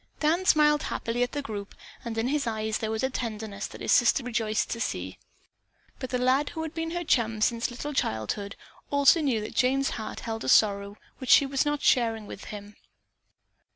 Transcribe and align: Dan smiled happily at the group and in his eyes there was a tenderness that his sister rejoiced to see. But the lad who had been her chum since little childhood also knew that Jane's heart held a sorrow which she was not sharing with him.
Dan 0.19 0.45
smiled 0.47 0.81
happily 0.81 1.21
at 1.21 1.33
the 1.33 1.43
group 1.43 1.75
and 2.03 2.17
in 2.17 2.29
his 2.29 2.47
eyes 2.47 2.79
there 2.79 2.89
was 2.89 3.03
a 3.03 3.11
tenderness 3.11 3.67
that 3.67 3.81
his 3.81 3.91
sister 3.91 4.23
rejoiced 4.23 4.71
to 4.71 4.79
see. 4.81 5.19
But 5.99 6.09
the 6.09 6.17
lad 6.17 6.49
who 6.49 6.63
had 6.63 6.73
been 6.73 6.89
her 6.89 7.03
chum 7.03 7.39
since 7.39 7.69
little 7.69 7.93
childhood 7.93 8.55
also 8.89 9.21
knew 9.21 9.41
that 9.41 9.53
Jane's 9.53 9.91
heart 9.91 10.21
held 10.21 10.43
a 10.43 10.49
sorrow 10.49 10.97
which 11.19 11.29
she 11.29 11.45
was 11.45 11.67
not 11.67 11.83
sharing 11.83 12.25
with 12.25 12.45
him. 12.45 12.77